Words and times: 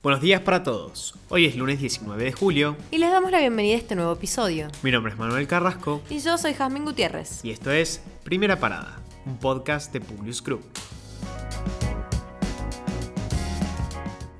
Buenos 0.00 0.20
días 0.20 0.40
para 0.42 0.62
todos. 0.62 1.16
Hoy 1.28 1.46
es 1.46 1.56
lunes 1.56 1.80
19 1.80 2.22
de 2.22 2.32
julio. 2.32 2.76
Y 2.92 2.98
les 2.98 3.10
damos 3.10 3.32
la 3.32 3.40
bienvenida 3.40 3.74
a 3.74 3.78
este 3.78 3.96
nuevo 3.96 4.12
episodio. 4.12 4.68
Mi 4.84 4.92
nombre 4.92 5.12
es 5.12 5.18
Manuel 5.18 5.48
Carrasco. 5.48 6.02
Y 6.08 6.20
yo 6.20 6.38
soy 6.38 6.54
Jazmín 6.54 6.84
Gutiérrez. 6.84 7.44
Y 7.44 7.50
esto 7.50 7.72
es 7.72 8.00
Primera 8.22 8.60
Parada, 8.60 9.00
un 9.26 9.38
podcast 9.38 9.92
de 9.92 10.00
Publius 10.00 10.40
Group. 10.40 10.62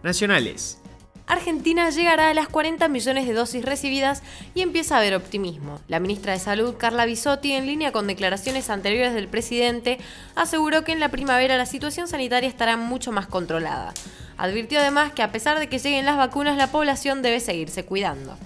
Nacionales. 0.05 0.81
Argentina 1.29 1.91
llegará 1.91 2.31
a 2.31 2.35
las 2.35 2.49
40 2.49 2.89
millones 2.89 3.27
de 3.27 3.35
dosis 3.35 3.65
recibidas 3.65 4.23
y 4.55 4.63
empieza 4.63 4.95
a 4.95 4.99
haber 4.99 5.15
optimismo. 5.15 5.79
La 5.87 6.01
ministra 6.01 6.33
de 6.33 6.39
Salud, 6.39 6.77
Carla 6.79 7.05
Bisotti, 7.05 7.53
en 7.53 7.67
línea 7.67 7.93
con 7.93 8.07
declaraciones 8.07 8.71
anteriores 8.71 9.13
del 9.13 9.29
presidente, 9.29 9.99
aseguró 10.35 10.85
que 10.85 10.93
en 10.93 11.01
la 11.01 11.11
primavera 11.11 11.59
la 11.59 11.67
situación 11.67 12.09
sanitaria 12.09 12.49
estará 12.49 12.79
mucho 12.79 13.13
más 13.13 13.27
controlada. 13.27 13.93
Advirtió 14.39 14.81
además 14.81 15.13
que 15.13 15.23
a 15.23 15.31
pesar 15.31 15.59
de 15.59 15.69
que 15.69 15.79
lleguen 15.79 16.07
las 16.07 16.17
vacunas, 16.17 16.57
la 16.57 16.73
población 16.73 17.21
debe 17.21 17.41
seguirse 17.41 17.85
cuidando. 17.85 18.37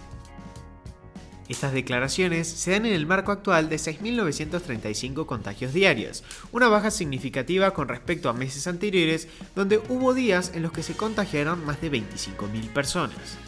Estas 1.49 1.73
declaraciones 1.73 2.49
se 2.49 2.71
dan 2.71 2.87
en 2.87 2.93
el 2.93 3.07
marco 3.07 3.33
actual 3.33 3.69
de 3.69 3.77
6.935 3.77 5.27
contagios 5.27 5.73
diarios, 5.73 6.23
una 6.53 6.69
baja 6.69 6.91
significativa 6.91 7.73
con 7.73 7.89
respecto 7.89 8.29
a 8.29 8.33
meses 8.33 8.67
anteriores 8.67 9.29
donde 9.55 9.81
hubo 9.89 10.15
días 10.15 10.53
en 10.55 10.63
los 10.63 10.73
que 10.73 10.83
se 10.83 10.95
contagiaron 10.95 11.65
más 11.65 11.81
de 11.81 11.91
25.000 11.91 12.69
personas. 12.69 13.39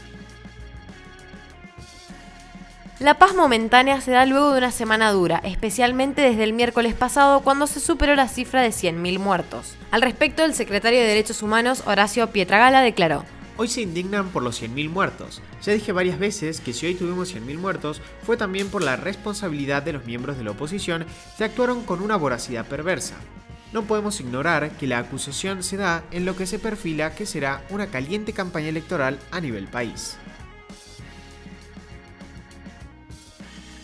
La 3.00 3.14
paz 3.14 3.34
momentánea 3.34 4.00
se 4.00 4.12
da 4.12 4.24
luego 4.24 4.52
de 4.52 4.58
una 4.58 4.70
semana 4.70 5.10
dura, 5.10 5.40
especialmente 5.44 6.22
desde 6.22 6.44
el 6.44 6.52
miércoles 6.52 6.94
pasado 6.94 7.40
cuando 7.40 7.66
se 7.66 7.80
superó 7.80 8.14
la 8.14 8.28
cifra 8.28 8.62
de 8.62 8.68
100.000 8.68 9.18
muertos. 9.18 9.74
Al 9.90 10.00
respecto, 10.00 10.44
el 10.44 10.54
secretario 10.54 11.00
de 11.00 11.06
Derechos 11.06 11.42
Humanos, 11.42 11.82
Horacio 11.86 12.30
Pietragala, 12.30 12.82
declaró, 12.82 13.24
Hoy 13.56 13.68
se 13.68 13.82
indignan 13.82 14.30
por 14.30 14.42
los 14.42 14.60
100.000 14.60 14.90
muertos. 14.90 15.40
Ya 15.62 15.72
dije 15.72 15.92
varias 15.92 16.18
veces 16.18 16.60
que 16.60 16.72
si 16.72 16.86
hoy 16.86 16.94
tuvimos 16.96 17.32
100.000 17.32 17.58
muertos 17.58 18.02
fue 18.24 18.36
también 18.36 18.68
por 18.68 18.82
la 18.82 18.96
responsabilidad 18.96 19.82
de 19.84 19.92
los 19.92 20.04
miembros 20.04 20.36
de 20.36 20.42
la 20.42 20.50
oposición 20.50 21.06
que 21.38 21.44
actuaron 21.44 21.84
con 21.84 22.02
una 22.02 22.16
voracidad 22.16 22.66
perversa. 22.66 23.14
No 23.72 23.84
podemos 23.84 24.20
ignorar 24.20 24.72
que 24.72 24.88
la 24.88 24.98
acusación 24.98 25.62
se 25.62 25.76
da 25.76 26.02
en 26.10 26.24
lo 26.24 26.36
que 26.36 26.46
se 26.46 26.58
perfila 26.58 27.14
que 27.14 27.26
será 27.26 27.64
una 27.70 27.86
caliente 27.88 28.32
campaña 28.32 28.68
electoral 28.68 29.20
a 29.30 29.40
nivel 29.40 29.68
país. 29.68 30.16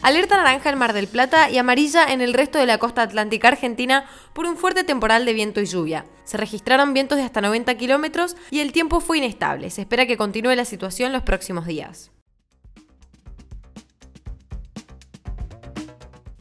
Alerta 0.03 0.39
naranja 0.39 0.71
en 0.71 0.79
Mar 0.79 0.95
del 0.95 1.09
Plata 1.09 1.51
y 1.51 1.59
amarilla 1.59 2.11
en 2.11 2.23
el 2.23 2.33
resto 2.33 2.59
de 2.59 2.65
la 2.65 2.79
costa 2.79 3.03
atlántica 3.03 3.49
argentina 3.49 4.07
por 4.33 4.47
un 4.47 4.57
fuerte 4.57 4.83
temporal 4.83 5.27
de 5.27 5.35
viento 5.35 5.61
y 5.61 5.67
lluvia. 5.67 6.07
Se 6.25 6.39
registraron 6.39 6.95
vientos 6.95 7.19
de 7.19 7.25
hasta 7.25 7.43
90 7.43 7.77
kilómetros 7.77 8.35
y 8.51 8.61
el 8.61 8.73
tiempo 8.73 9.01
fue 9.01 9.19
inestable. 9.19 9.69
Se 9.69 9.83
espera 9.83 10.07
que 10.07 10.17
continúe 10.17 10.55
la 10.55 10.65
situación 10.65 11.13
los 11.13 11.23
próximos 11.23 11.67
días. 11.67 12.13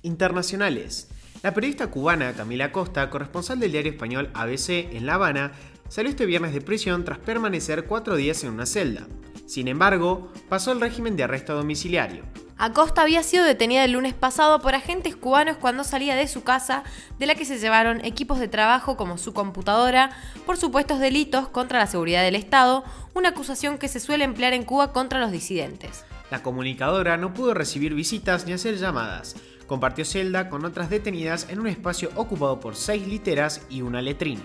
Internacionales. 0.03 1.09
La 1.43 1.53
periodista 1.53 1.87
cubana 1.87 2.33
Camila 2.33 2.71
Costa, 2.71 3.09
corresponsal 3.09 3.59
del 3.59 3.73
diario 3.73 3.91
español 3.91 4.29
ABC 4.35 4.69
en 4.69 5.05
La 5.05 5.15
Habana, 5.15 5.51
salió 5.89 6.09
este 6.09 6.25
viernes 6.25 6.53
de 6.53 6.61
prisión 6.61 7.03
tras 7.03 7.17
permanecer 7.17 7.85
cuatro 7.85 8.15
días 8.15 8.41
en 8.45 8.51
una 8.51 8.65
celda. 8.65 9.05
Sin 9.47 9.67
embargo, 9.67 10.31
pasó 10.47 10.71
el 10.71 10.79
régimen 10.79 11.17
de 11.17 11.23
arresto 11.23 11.55
domiciliario. 11.55 12.23
Acosta 12.61 13.03
había 13.03 13.23
sido 13.23 13.45
detenida 13.45 13.85
el 13.85 13.93
lunes 13.93 14.13
pasado 14.13 14.59
por 14.59 14.75
agentes 14.75 15.15
cubanos 15.15 15.55
cuando 15.55 15.85
salía 15.85 16.17
de 16.17 16.27
su 16.27 16.43
casa, 16.43 16.83
de 17.17 17.25
la 17.25 17.35
que 17.35 17.45
se 17.45 17.57
llevaron 17.57 18.03
equipos 18.03 18.37
de 18.37 18.49
trabajo 18.49 18.97
como 18.97 19.17
su 19.17 19.33
computadora, 19.33 20.09
por 20.45 20.57
supuestos 20.57 20.99
delitos 20.99 21.47
contra 21.47 21.79
la 21.79 21.87
seguridad 21.87 22.21
del 22.21 22.35
Estado, 22.35 22.83
una 23.13 23.29
acusación 23.29 23.77
que 23.77 23.87
se 23.87 24.01
suele 24.01 24.25
emplear 24.25 24.51
en 24.51 24.65
Cuba 24.65 24.91
contra 24.91 25.21
los 25.21 25.31
disidentes. 25.31 26.03
La 26.31 26.43
comunicadora 26.43 27.15
no 27.15 27.33
pudo 27.33 27.53
recibir 27.53 27.93
visitas 27.93 28.45
ni 28.45 28.51
hacer 28.51 28.75
llamadas. 28.75 29.37
Compartió 29.65 30.03
celda 30.03 30.49
con 30.49 30.65
otras 30.65 30.89
detenidas 30.89 31.47
en 31.49 31.61
un 31.61 31.67
espacio 31.67 32.09
ocupado 32.15 32.59
por 32.59 32.75
seis 32.75 33.07
literas 33.07 33.61
y 33.69 33.83
una 33.83 34.01
letrina. 34.01 34.43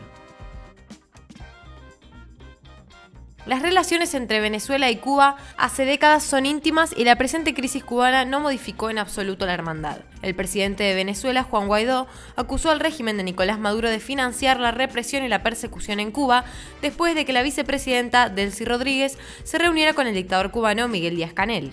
Las 3.46 3.60
relaciones 3.60 4.14
entre 4.14 4.40
Venezuela 4.40 4.90
y 4.90 4.96
Cuba 4.96 5.36
hace 5.58 5.84
décadas 5.84 6.22
son 6.22 6.46
íntimas 6.46 6.94
y 6.96 7.04
la 7.04 7.16
presente 7.16 7.52
crisis 7.52 7.84
cubana 7.84 8.24
no 8.24 8.40
modificó 8.40 8.88
en 8.88 8.96
absoluto 8.96 9.44
la 9.44 9.52
hermandad. 9.52 9.98
El 10.22 10.34
presidente 10.34 10.82
de 10.82 10.94
Venezuela, 10.94 11.42
Juan 11.42 11.66
Guaidó, 11.66 12.06
acusó 12.36 12.70
al 12.70 12.80
régimen 12.80 13.18
de 13.18 13.22
Nicolás 13.22 13.58
Maduro 13.58 13.90
de 13.90 14.00
financiar 14.00 14.60
la 14.60 14.70
represión 14.70 15.24
y 15.24 15.28
la 15.28 15.42
persecución 15.42 16.00
en 16.00 16.10
Cuba 16.10 16.44
después 16.80 17.14
de 17.14 17.26
que 17.26 17.34
la 17.34 17.42
vicepresidenta 17.42 18.30
Delcy 18.30 18.64
Rodríguez 18.64 19.18
se 19.44 19.58
reuniera 19.58 19.92
con 19.92 20.06
el 20.06 20.14
dictador 20.14 20.50
cubano 20.50 20.88
Miguel 20.88 21.16
Díaz 21.16 21.34
Canel. 21.34 21.72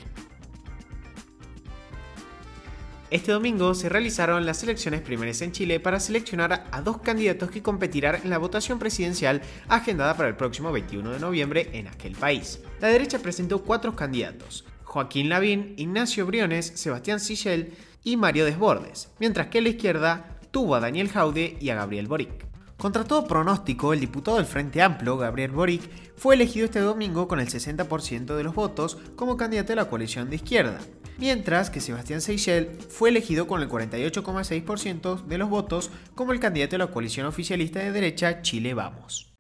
Este 3.11 3.33
domingo 3.33 3.73
se 3.73 3.89
realizaron 3.89 4.45
las 4.45 4.63
elecciones 4.63 5.01
primarias 5.01 5.41
en 5.41 5.51
Chile 5.51 5.81
para 5.81 5.99
seleccionar 5.99 6.63
a 6.71 6.81
dos 6.81 6.99
candidatos 6.99 7.51
que 7.51 7.61
competirán 7.61 8.15
en 8.23 8.29
la 8.29 8.37
votación 8.37 8.79
presidencial 8.79 9.41
agendada 9.67 10.15
para 10.15 10.29
el 10.29 10.37
próximo 10.37 10.71
21 10.71 11.11
de 11.11 11.19
noviembre 11.19 11.69
en 11.73 11.89
aquel 11.89 12.15
país. 12.15 12.61
La 12.79 12.87
derecha 12.87 13.19
presentó 13.19 13.63
cuatro 13.63 13.97
candidatos, 13.97 14.63
Joaquín 14.85 15.27
Lavín, 15.27 15.73
Ignacio 15.75 16.25
Briones, 16.25 16.71
Sebastián 16.75 17.19
Sichel 17.19 17.73
y 18.01 18.15
Mario 18.15 18.45
Desbordes, 18.45 19.11
mientras 19.19 19.47
que 19.47 19.59
la 19.59 19.69
izquierda 19.69 20.39
tuvo 20.51 20.75
a 20.75 20.79
Daniel 20.79 21.09
Jaude 21.09 21.57
y 21.59 21.69
a 21.69 21.75
Gabriel 21.75 22.07
Boric. 22.07 22.47
Contra 22.77 23.03
todo 23.03 23.27
pronóstico, 23.27 23.91
el 23.91 23.99
diputado 23.99 24.37
del 24.37 24.45
Frente 24.45 24.81
Amplio, 24.81 25.17
Gabriel 25.17 25.51
Boric, 25.51 25.81
fue 26.15 26.35
elegido 26.35 26.63
este 26.63 26.79
domingo 26.79 27.27
con 27.27 27.41
el 27.41 27.49
60% 27.49 28.37
de 28.37 28.43
los 28.45 28.55
votos 28.55 28.97
como 29.17 29.35
candidato 29.35 29.73
de 29.73 29.75
la 29.75 29.89
coalición 29.89 30.29
de 30.29 30.37
izquierda 30.37 30.79
mientras 31.17 31.69
que 31.69 31.81
Sebastián 31.81 32.21
Seychelles 32.21 32.85
fue 32.89 33.09
elegido 33.09 33.47
con 33.47 33.61
el 33.61 33.69
48,6% 33.69 35.25
de 35.25 35.37
los 35.37 35.49
votos 35.49 35.91
como 36.15 36.33
el 36.33 36.39
candidato 36.39 36.71
de 36.71 36.79
la 36.79 36.87
coalición 36.87 37.25
oficialista 37.27 37.79
de 37.79 37.91
derecha 37.91 38.41
Chile 38.41 38.73
Vamos. 38.73 39.31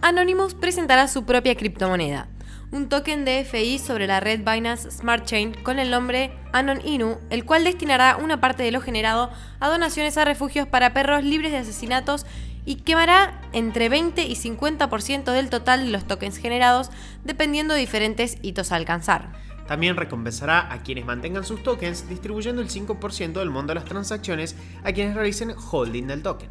Anonymous 0.00 0.54
presentará 0.54 1.08
su 1.08 1.24
propia 1.24 1.56
criptomoneda, 1.56 2.28
un 2.70 2.88
token 2.88 3.24
de 3.24 3.44
FI 3.44 3.78
sobre 3.78 4.06
la 4.06 4.20
red 4.20 4.40
Binance 4.40 4.90
Smart 4.90 5.24
Chain 5.24 5.54
con 5.62 5.78
el 5.78 5.90
nombre 5.90 6.32
Anon 6.52 6.86
Inu, 6.86 7.18
el 7.30 7.44
cual 7.44 7.64
destinará 7.64 8.16
una 8.16 8.40
parte 8.40 8.62
de 8.62 8.70
lo 8.70 8.80
generado 8.80 9.30
a 9.58 9.68
donaciones 9.68 10.16
a 10.18 10.24
refugios 10.24 10.68
para 10.68 10.92
perros 10.92 11.24
libres 11.24 11.50
de 11.50 11.58
asesinatos 11.58 12.26
y 12.68 12.76
quemará 12.76 13.40
entre 13.54 13.88
20 13.88 14.26
y 14.26 14.34
50% 14.34 15.32
del 15.32 15.48
total 15.48 15.86
de 15.86 15.90
los 15.90 16.06
tokens 16.06 16.36
generados, 16.36 16.90
dependiendo 17.24 17.72
de 17.72 17.80
diferentes 17.80 18.36
hitos 18.42 18.72
a 18.72 18.76
alcanzar. 18.76 19.32
También 19.66 19.96
recompensará 19.96 20.70
a 20.70 20.82
quienes 20.82 21.06
mantengan 21.06 21.44
sus 21.44 21.62
tokens, 21.62 22.06
distribuyendo 22.10 22.60
el 22.60 22.68
5% 22.68 23.32
del 23.32 23.48
monto 23.48 23.70
de 23.70 23.76
las 23.76 23.86
transacciones 23.86 24.54
a 24.84 24.92
quienes 24.92 25.14
realicen 25.14 25.54
holding 25.70 26.08
del 26.08 26.22
token. 26.22 26.50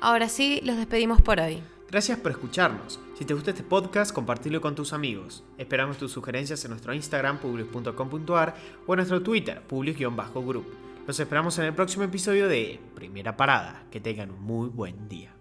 Ahora 0.00 0.28
sí, 0.28 0.60
los 0.62 0.76
despedimos 0.76 1.20
por 1.20 1.40
hoy. 1.40 1.60
Gracias 1.90 2.16
por 2.20 2.30
escucharnos. 2.30 3.00
Si 3.18 3.24
te 3.24 3.34
gusta 3.34 3.50
este 3.50 3.64
podcast, 3.64 4.12
compartilo 4.12 4.60
con 4.60 4.76
tus 4.76 4.92
amigos. 4.92 5.42
Esperamos 5.56 5.98
tus 5.98 6.12
sugerencias 6.12 6.64
en 6.64 6.70
nuestro 6.70 6.94
Instagram, 6.94 7.38
publius.com.ar 7.38 8.54
o 8.86 8.92
en 8.92 8.96
nuestro 8.98 9.20
Twitter, 9.20 9.62
publius-group. 9.62 10.87
Los 11.08 11.18
esperamos 11.18 11.58
en 11.58 11.64
el 11.64 11.72
próximo 11.72 12.04
episodio 12.04 12.48
de 12.48 12.78
Primera 12.94 13.34
Parada. 13.34 13.84
Que 13.90 13.98
tengan 13.98 14.30
un 14.30 14.42
muy 14.42 14.68
buen 14.68 15.08
día. 15.08 15.37